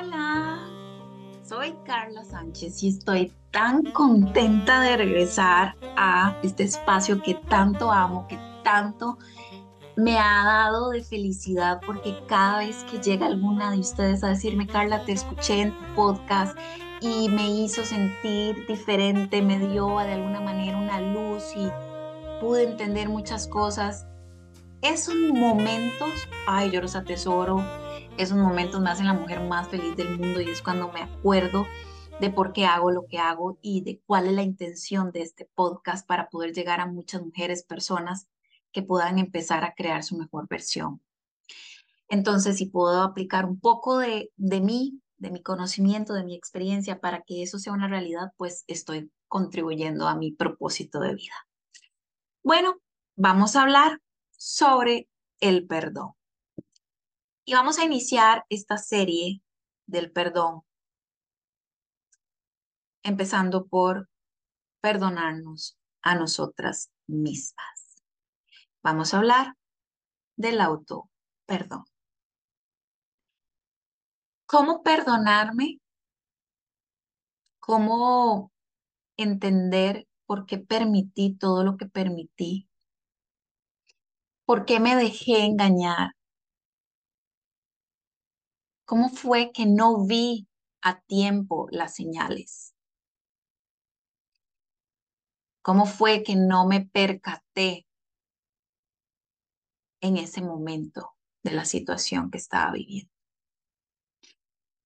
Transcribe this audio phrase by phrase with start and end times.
[0.00, 0.58] Hola,
[1.42, 8.26] soy Carla Sánchez y estoy tan contenta de regresar a este espacio que tanto amo,
[8.26, 9.18] que tanto
[9.96, 14.66] me ha dado de felicidad porque cada vez que llega alguna de ustedes a decirme,
[14.66, 16.56] Carla, te escuché en tu podcast
[17.02, 21.70] y me hizo sentir diferente, me dio de alguna manera una luz y
[22.40, 24.06] pude entender muchas cosas.
[24.82, 26.10] Esos momentos,
[26.46, 27.62] ay, yo los atesoro
[28.20, 31.66] esos momentos me hacen la mujer más feliz del mundo y es cuando me acuerdo
[32.20, 35.48] de por qué hago lo que hago y de cuál es la intención de este
[35.54, 38.28] podcast para poder llegar a muchas mujeres, personas
[38.72, 41.00] que puedan empezar a crear su mejor versión.
[42.08, 47.00] Entonces, si puedo aplicar un poco de, de mí, de mi conocimiento, de mi experiencia
[47.00, 51.46] para que eso sea una realidad, pues estoy contribuyendo a mi propósito de vida.
[52.42, 52.76] Bueno,
[53.16, 53.98] vamos a hablar
[54.40, 55.06] sobre
[55.40, 56.12] el perdón.
[57.44, 59.42] Y vamos a iniciar esta serie
[59.84, 60.62] del perdón,
[63.02, 64.08] empezando por
[64.80, 68.02] perdonarnos a nosotras mismas.
[68.82, 69.56] Vamos a hablar
[70.36, 71.10] del auto
[71.44, 71.84] perdón.
[74.46, 75.80] ¿Cómo perdonarme?
[77.58, 78.52] ¿Cómo
[79.18, 82.69] entender por qué permití todo lo que permití?
[84.50, 86.16] ¿Por qué me dejé engañar?
[88.84, 90.48] ¿Cómo fue que no vi
[90.82, 92.74] a tiempo las señales?
[95.62, 97.86] ¿Cómo fue que no me percaté
[100.00, 101.12] en ese momento
[101.44, 103.12] de la situación que estaba viviendo?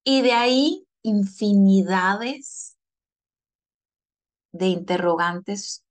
[0.04, 2.76] Y de ahí infinidades
[4.52, 5.83] de interrogantes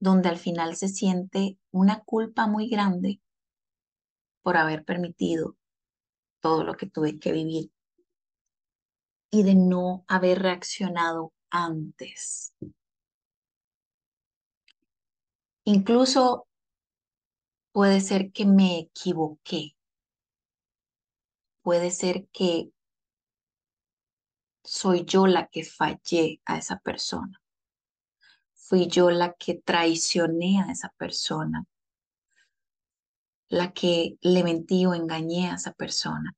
[0.00, 3.20] donde al final se siente una culpa muy grande
[4.42, 5.56] por haber permitido
[6.40, 7.70] todo lo que tuve que vivir
[9.30, 12.54] y de no haber reaccionado antes.
[15.64, 16.48] Incluso
[17.72, 19.76] puede ser que me equivoqué.
[21.62, 22.72] Puede ser que
[24.64, 27.39] soy yo la que fallé a esa persona.
[28.70, 31.66] Fui yo la que traicioné a esa persona
[33.48, 36.36] la que le mentí o engañé a esa persona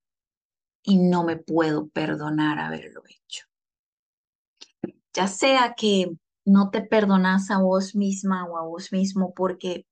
[0.83, 3.45] y no me puedo perdonar haberlo hecho.
[5.13, 6.17] Ya sea que
[6.47, 9.87] no te perdonas a vos misma o a vos mismo porque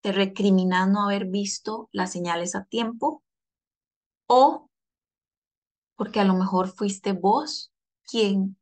[0.00, 3.22] te recriminas no haber visto las señales a tiempo
[4.28, 4.70] o
[5.94, 7.70] porque a lo mejor fuiste vos
[8.02, 8.56] quien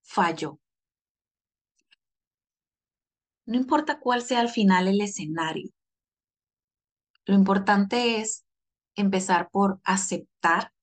[0.00, 0.58] falló.
[3.48, 5.70] No importa cuál sea al final el escenario,
[7.24, 8.44] lo importante es
[8.94, 10.74] empezar por aceptar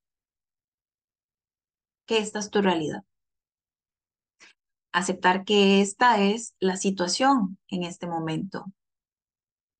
[2.08, 3.03] que esta es tu realidad.
[4.92, 8.66] Aceptar que esta es la situación en este momento.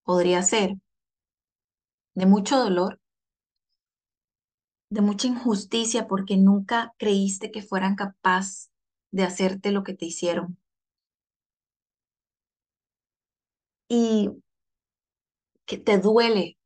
[0.04, 0.76] Podría ser
[2.14, 3.02] de mucho dolor,
[4.92, 8.70] de mucha injusticia porque nunca creíste que fueran capaz
[9.10, 10.60] de hacerte lo que te hicieron.
[13.88, 14.32] Y
[15.66, 16.58] que te duele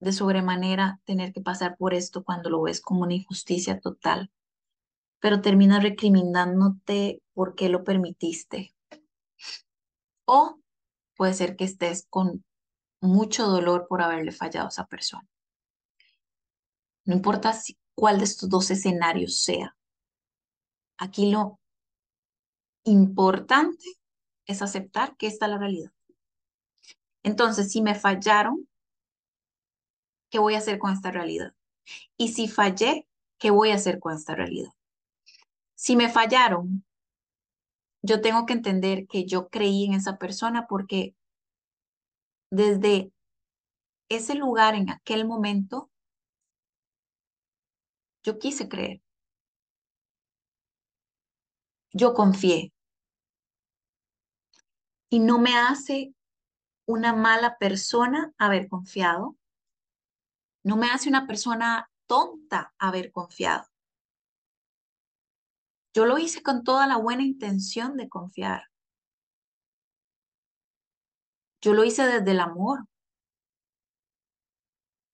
[0.00, 4.32] de sobremanera tener que pasar por esto cuando lo ves como una injusticia total,
[5.20, 8.74] pero terminas recriminándote por qué lo permitiste.
[10.24, 10.58] O
[11.16, 12.44] puede ser que estés con
[13.00, 15.28] mucho dolor por haberle fallado a esa persona.
[17.04, 19.76] No importa si, cuál de estos dos escenarios sea.
[20.98, 21.60] Aquí lo
[22.84, 23.84] importante
[24.46, 25.92] es aceptar que esta es la realidad.
[27.22, 28.68] Entonces, si me fallaron,
[30.30, 31.54] ¿qué voy a hacer con esta realidad?
[32.16, 33.06] Y si fallé,
[33.38, 34.72] ¿qué voy a hacer con esta realidad?
[35.74, 36.84] Si me fallaron,
[38.02, 41.14] yo tengo que entender que yo creí en esa persona porque
[42.50, 43.12] desde
[44.08, 45.90] ese lugar, en aquel momento,
[48.22, 49.00] yo quise creer.
[51.92, 52.72] Yo confié.
[55.10, 56.14] Y no me hace
[56.86, 59.36] una mala persona haber confiado.
[60.64, 63.64] No me hace una persona tonta haber confiado.
[65.94, 68.70] Yo lo hice con toda la buena intención de confiar.
[71.60, 72.86] Yo lo hice desde el amor.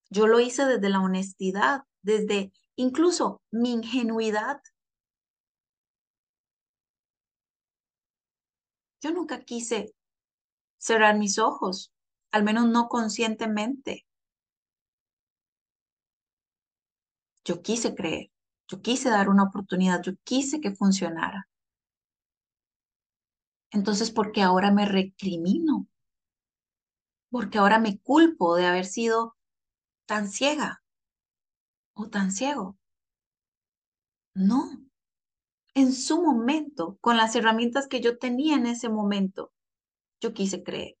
[0.09, 4.61] Yo lo hice desde la honestidad, desde incluso mi ingenuidad.
[9.01, 9.93] Yo nunca quise
[10.79, 11.93] cerrar mis ojos,
[12.31, 14.07] al menos no conscientemente.
[17.45, 18.31] Yo quise creer,
[18.67, 21.47] yo quise dar una oportunidad, yo quise que funcionara.
[23.71, 25.87] Entonces, ¿por qué ahora me recrimino?
[27.29, 29.37] Porque ahora me culpo de haber sido
[30.07, 30.81] tan ciega
[31.93, 32.77] o tan ciego.
[34.33, 34.69] No,
[35.75, 39.51] en su momento, con las herramientas que yo tenía en ese momento,
[40.21, 40.95] yo quise creer.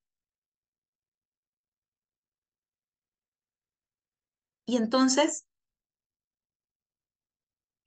[4.65, 5.47] Y entonces,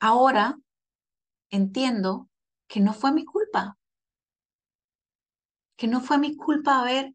[0.00, 0.58] ahora
[1.50, 2.28] entiendo
[2.68, 3.78] que no fue mi culpa,
[5.76, 7.14] que no fue mi culpa haber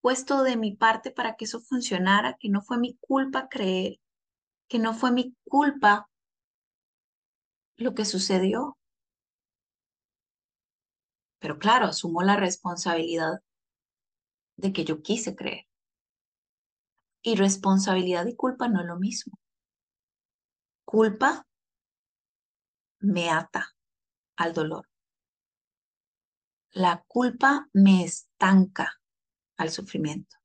[0.00, 3.98] puesto de mi parte para que eso funcionara, que no fue mi culpa creer,
[4.68, 6.08] que no fue mi culpa
[7.76, 8.76] lo que sucedió.
[11.40, 13.40] Pero claro, asumo la responsabilidad
[14.58, 15.66] de que yo quise creer.
[17.22, 19.38] Y responsabilidad y culpa no es lo mismo.
[20.84, 21.46] Culpa
[23.00, 23.74] me ata
[24.36, 24.88] al dolor.
[26.72, 29.00] La culpa me estanca
[29.56, 30.36] al sufrimiento.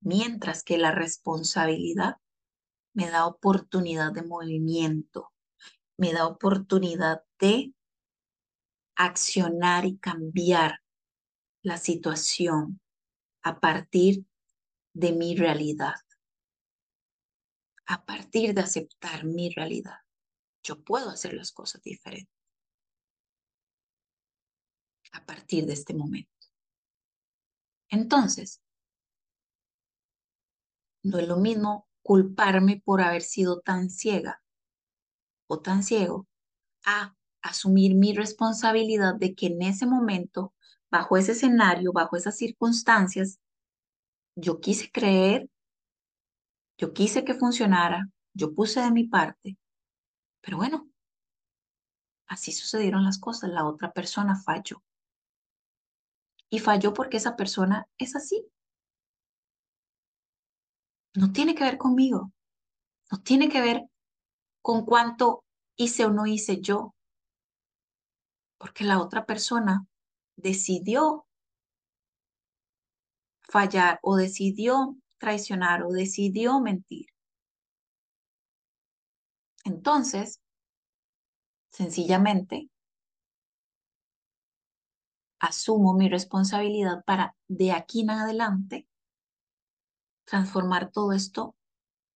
[0.00, 2.16] Mientras que la responsabilidad
[2.92, 5.32] me da oportunidad de movimiento,
[5.96, 7.74] me da oportunidad de
[8.96, 10.80] accionar y cambiar
[11.68, 12.80] la situación
[13.42, 14.24] a partir
[14.94, 15.94] de mi realidad,
[17.86, 19.98] a partir de aceptar mi realidad.
[20.62, 22.34] Yo puedo hacer las cosas diferentes
[25.12, 26.30] a partir de este momento.
[27.88, 28.60] Entonces,
[31.02, 34.42] no es lo mismo culparme por haber sido tan ciega
[35.46, 36.26] o tan ciego
[36.84, 40.54] a asumir mi responsabilidad de que en ese momento,
[40.90, 43.38] bajo ese escenario, bajo esas circunstancias,
[44.36, 45.48] yo quise creer,
[46.78, 49.58] yo quise que funcionara, yo puse de mi parte,
[50.40, 50.88] pero bueno,
[52.26, 54.82] así sucedieron las cosas, la otra persona falló.
[56.50, 58.46] Y falló porque esa persona es así.
[61.14, 62.32] No tiene que ver conmigo,
[63.10, 63.82] no tiene que ver
[64.62, 65.44] con cuánto
[65.76, 66.94] hice o no hice yo,
[68.58, 69.86] porque la otra persona
[70.38, 71.26] decidió
[73.40, 77.06] fallar o decidió traicionar o decidió mentir.
[79.64, 80.40] Entonces,
[81.70, 82.70] sencillamente,
[85.40, 88.88] asumo mi responsabilidad para de aquí en adelante
[90.24, 91.56] transformar todo esto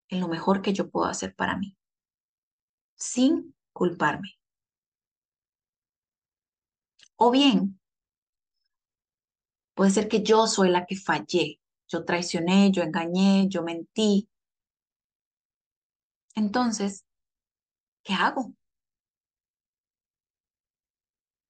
[0.07, 1.75] en lo mejor que yo puedo hacer para mí,
[2.95, 4.37] sin culparme.
[7.15, 7.79] O bien,
[9.73, 14.29] puede ser que yo soy la que fallé, yo traicioné, yo engañé, yo mentí.
[16.35, 17.05] Entonces,
[18.03, 18.53] ¿qué hago?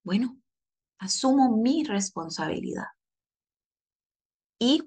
[0.03, 0.37] Bueno,
[0.99, 2.87] asumo mi responsabilidad
[4.59, 4.81] y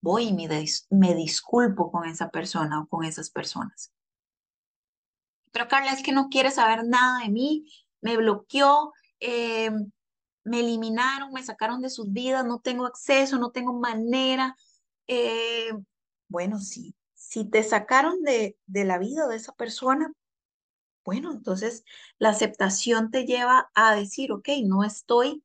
[0.00, 0.32] voy y
[0.90, 3.92] me, disculpo con esa persona o con esas personas.
[5.52, 7.66] Pero Carla, es que no quiere saber nada de mí,
[8.00, 9.70] me bloqueó, eh,
[10.48, 14.56] me eliminaron, me sacaron de sus vidas, no tengo acceso, no tengo manera.
[15.06, 15.70] Eh,
[16.28, 20.12] bueno, sí, si te sacaron de, de la vida de esa persona,
[21.04, 21.84] bueno, entonces
[22.18, 25.42] la aceptación te lleva a decir, ok, no estoy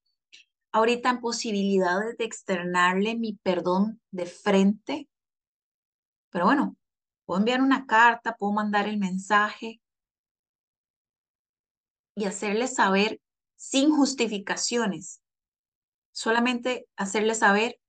[0.74, 5.08] ahorita en posibilidades de externarle mi perdón de frente,
[6.32, 6.76] pero bueno,
[7.26, 9.80] puedo enviar una carta, puedo mandar el mensaje
[12.16, 13.22] y hacerle saber
[13.64, 15.24] sin justificaciones,
[16.12, 17.80] solamente hacerle saber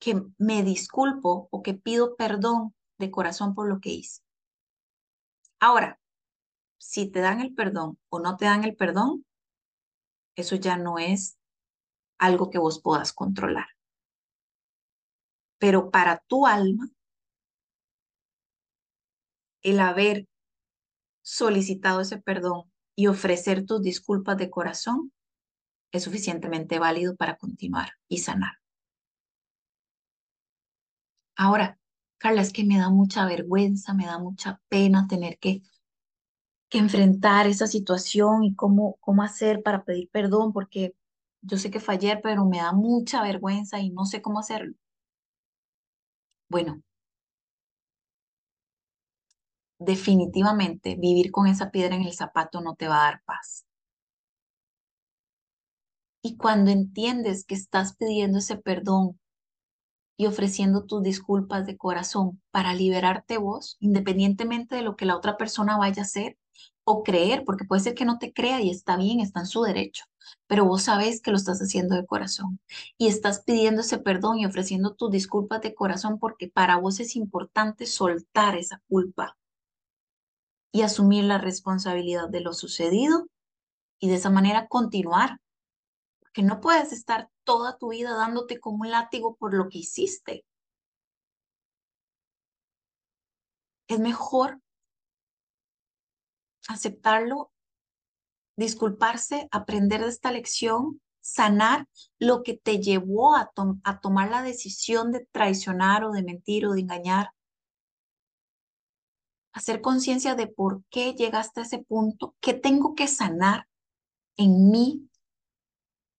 [0.00, 4.22] que me disculpo o que pido perdón de corazón por lo que hice.
[5.60, 6.00] Ahora,
[6.78, 9.26] si te dan el perdón o no te dan el perdón,
[10.36, 11.36] eso ya no es
[12.16, 13.68] algo que vos puedas controlar.
[15.58, 16.88] Pero para tu alma,
[19.62, 20.26] el haber
[21.20, 25.12] solicitado ese perdón y ofrecer tus disculpas de corazón
[25.92, 28.54] es suficientemente válido para continuar y sanar.
[31.36, 31.78] Ahora,
[32.18, 35.62] Carla, es que me da mucha vergüenza, me da mucha pena tener que
[36.68, 40.94] que enfrentar esa situación y cómo, cómo hacer para pedir perdón, porque
[41.42, 44.74] yo sé que fallé, pero me da mucha vergüenza y no sé cómo hacerlo.
[46.48, 46.82] Bueno,
[49.78, 53.66] definitivamente vivir con esa piedra en el zapato no te va a dar paz.
[56.22, 59.18] Y cuando entiendes que estás pidiendo ese perdón
[60.16, 65.36] y ofreciendo tus disculpas de corazón para liberarte vos, independientemente de lo que la otra
[65.36, 66.36] persona vaya a hacer
[66.84, 69.62] o creer, porque puede ser que no te crea y está bien, está en su
[69.62, 70.04] derecho,
[70.46, 72.60] pero vos sabes que lo estás haciendo de corazón
[72.98, 77.14] y estás pidiendo ese perdón y ofreciendo tus disculpas de corazón porque para vos es
[77.14, 79.36] importante soltar esa culpa
[80.76, 83.28] y asumir la responsabilidad de lo sucedido
[83.98, 85.40] y de esa manera continuar,
[86.20, 90.44] porque no puedes estar toda tu vida dándote como un látigo por lo que hiciste.
[93.88, 94.60] Es mejor
[96.68, 97.50] aceptarlo,
[98.58, 103.50] disculparse, aprender de esta lección, sanar lo que te llevó a,
[103.82, 107.30] a tomar la decisión de traicionar o de mentir o de engañar.
[109.56, 113.66] Hacer conciencia de por qué llegaste a ese punto, qué tengo que sanar
[114.36, 115.08] en mí,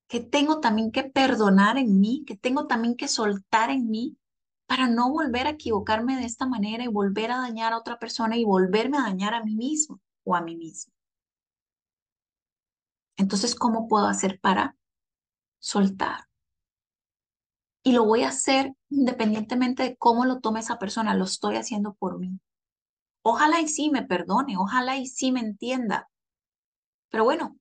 [0.07, 4.17] qué tengo también que perdonar en mí, que tengo también que soltar en mí
[4.65, 8.37] para no volver a equivocarme de esta manera y volver a dañar a otra persona
[8.37, 10.91] y volverme a dañar a mí mismo o a mí mismo.
[13.17, 14.75] Entonces, ¿cómo puedo hacer para
[15.59, 16.21] soltar?
[17.83, 21.93] Y lo voy a hacer independientemente de cómo lo tome esa persona, lo estoy haciendo
[21.93, 22.39] por mí.
[23.29, 26.09] Ojalá y sí me perdone, ojalá y sí me entienda.
[27.09, 27.59] Pero bueno,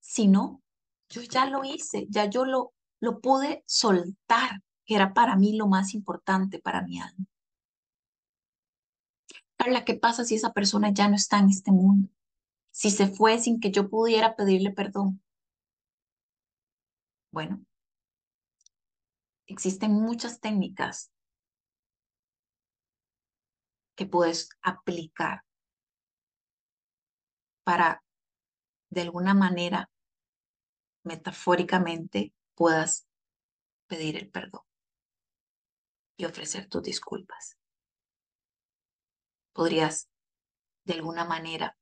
[0.00, 0.62] si no,
[1.08, 5.66] yo ya lo hice, ya yo lo, lo pude soltar, que era para mí lo
[5.66, 7.24] más importante para mi alma.
[9.56, 12.10] Carla, ¿qué pasa si esa persona ya no está en este mundo?
[12.70, 15.22] Si se fue sin que yo pudiera pedirle perdón.
[17.30, 17.64] Bueno,
[19.46, 21.10] existen muchas técnicas
[23.98, 25.42] que puedes aplicar
[27.64, 28.04] para,
[28.90, 29.90] de alguna manera,
[31.02, 33.08] metafóricamente, puedas
[33.88, 34.62] pedir el perdón
[36.16, 37.58] y ofrecer tus disculpas
[39.52, 40.08] podrías
[40.84, 41.76] de alguna manera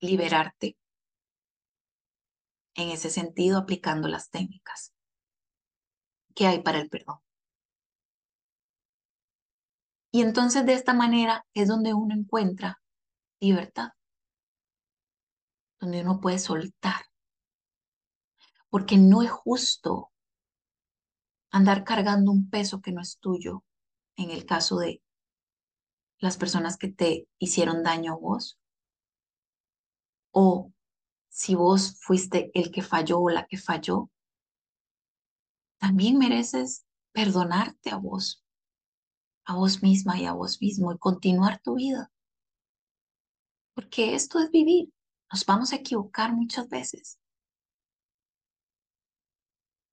[0.00, 0.76] liberarte
[2.74, 4.92] en ese sentido aplicando las técnicas
[6.34, 7.23] que hay para el perdón.
[10.14, 12.80] Y entonces de esta manera es donde uno encuentra
[13.40, 13.88] libertad,
[15.80, 17.00] donde uno puede soltar,
[18.68, 20.12] porque no es justo
[21.50, 23.64] andar cargando un peso que no es tuyo
[24.14, 25.02] en el caso de
[26.20, 28.56] las personas que te hicieron daño a vos.
[30.30, 30.70] O
[31.28, 34.10] si vos fuiste el que falló o la que falló,
[35.78, 38.43] también mereces perdonarte a vos,
[39.44, 42.10] a vos misma y a vos mismo y continuar tu vida.
[43.74, 44.92] Porque esto es vivir.
[45.32, 47.18] Nos vamos a equivocar muchas veces.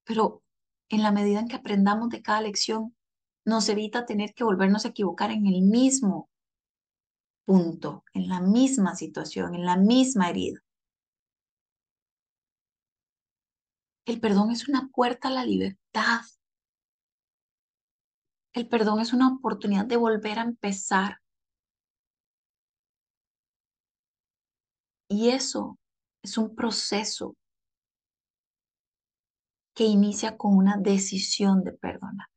[0.04, 0.44] Pero
[0.90, 2.96] en la medida en que aprendamos de cada lección,
[3.46, 6.30] nos evita tener que volvernos a equivocar en el mismo
[7.46, 10.60] punto, en la misma situación, en la misma herida.
[14.06, 16.22] El perdón es una puerta a la libertad.
[18.54, 21.18] El perdón es una oportunidad de volver a empezar.
[25.10, 25.78] Y eso
[26.24, 27.36] es un proceso
[29.74, 32.28] que inicia con una decisión de perdonar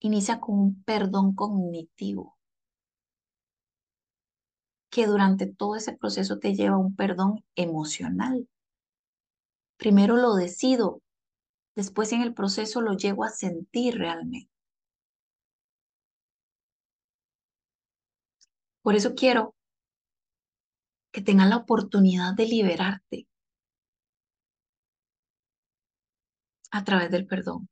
[0.00, 2.36] inicia con un perdón cognitivo,
[4.90, 8.48] que durante todo ese proceso te lleva a un perdón emocional.
[9.76, 11.02] Primero lo decido,
[11.78, 14.50] después en el proceso lo llego a sentir realmente.
[18.82, 19.54] Por eso quiero
[21.12, 23.28] que tengas la oportunidad de liberarte
[26.72, 27.68] a través del perdón.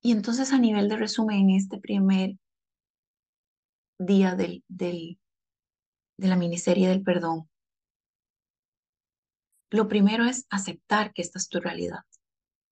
[0.00, 2.36] Y entonces a nivel de resumen, en este primer
[4.00, 5.20] día del, del,
[6.16, 7.48] de la miniserie del perdón,
[9.72, 12.04] lo primero es aceptar que esta es tu realidad.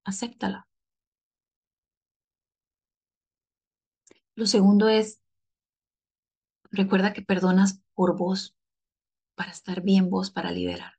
[0.05, 0.69] Acéptala.
[4.35, 5.21] Lo segundo es,
[6.71, 8.57] recuerda que perdonas por vos,
[9.35, 10.97] para estar bien vos, para liberarte.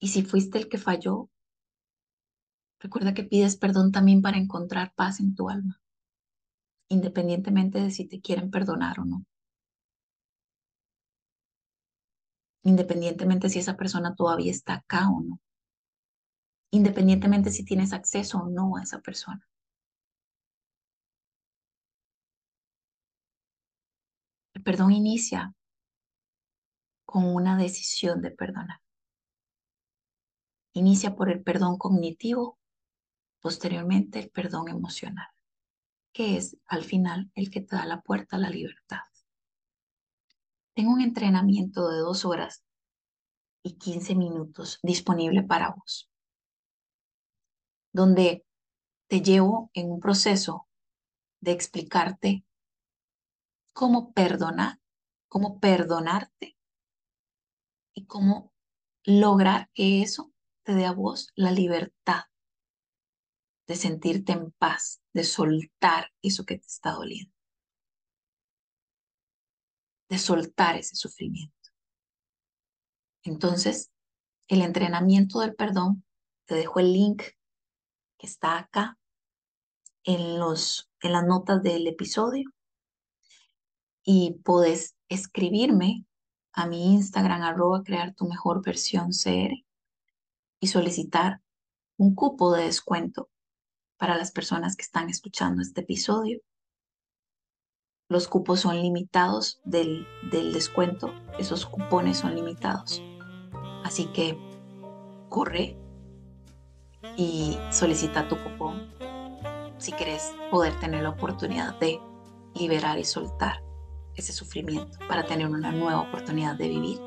[0.00, 1.30] Y si fuiste el que falló,
[2.82, 5.80] Recuerda que pides perdón también para encontrar paz en tu alma,
[6.88, 9.24] independientemente de si te quieren perdonar o no.
[12.64, 15.40] Independientemente si esa persona todavía está acá o no.
[16.70, 19.46] Independientemente si tienes acceso o no a esa persona.
[24.54, 25.54] El perdón inicia
[27.04, 28.80] con una decisión de perdonar.
[30.74, 32.58] Inicia por el perdón cognitivo,
[33.40, 35.26] posteriormente el perdón emocional,
[36.14, 39.00] que es al final el que te da la puerta a la libertad.
[40.74, 42.64] Tengo un entrenamiento de dos horas
[43.62, 46.10] y 15 minutos disponible para vos,
[47.92, 48.44] donde
[49.08, 50.66] te llevo en un proceso
[51.40, 52.44] de explicarte
[53.74, 54.80] cómo perdonar,
[55.28, 56.56] cómo perdonarte
[57.94, 58.52] y cómo
[59.04, 60.32] lograr que eso
[60.64, 62.24] te dé a vos la libertad
[63.66, 67.34] de sentirte en paz, de soltar eso que te está doliendo,
[70.12, 71.70] de soltar ese sufrimiento.
[73.22, 73.90] Entonces,
[74.46, 76.04] el entrenamiento del perdón,
[76.44, 77.22] te dejo el link
[78.18, 78.98] que está acá
[80.04, 82.50] en, los, en las notas del episodio
[84.04, 86.04] y puedes escribirme
[86.52, 89.64] a mi Instagram arroba crear tu mejor versión CR
[90.60, 91.40] y solicitar
[91.96, 93.30] un cupo de descuento
[93.96, 96.42] para las personas que están escuchando este episodio.
[98.12, 103.02] Los cupos son limitados del, del descuento, esos cupones son limitados.
[103.84, 104.36] Así que
[105.30, 105.78] corre
[107.16, 108.92] y solicita tu cupón
[109.78, 112.00] si quieres poder tener la oportunidad de
[112.54, 113.62] liberar y soltar
[114.14, 117.00] ese sufrimiento para tener una nueva oportunidad de vivir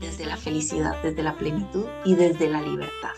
[0.00, 3.12] desde la felicidad, desde la plenitud y desde la libertad.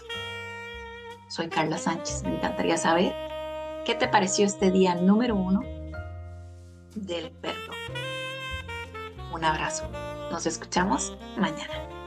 [1.29, 3.15] Soy Carla Sánchez, me encantaría saber
[3.87, 5.63] qué te pareció este día número uno
[6.95, 7.77] del perdón.
[9.33, 9.89] Un abrazo,
[10.31, 12.00] nos escuchamos mañana.